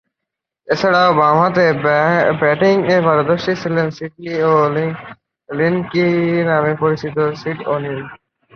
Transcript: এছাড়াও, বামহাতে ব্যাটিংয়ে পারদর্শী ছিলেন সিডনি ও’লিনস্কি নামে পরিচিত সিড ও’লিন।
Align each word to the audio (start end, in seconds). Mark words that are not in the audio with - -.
এছাড়াও, 0.67 1.09
বামহাতে 1.19 1.65
ব্যাটিংয়ে 2.41 2.97
পারদর্শী 3.07 3.53
ছিলেন 3.61 3.87
সিডনি 3.97 4.33
ও’লিনস্কি 4.51 6.05
নামে 6.49 6.71
পরিচিত 6.81 7.17
সিড 7.41 7.59
ও’লিন। 7.67 7.99